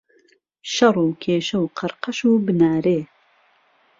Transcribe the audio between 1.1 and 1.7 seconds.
کێشە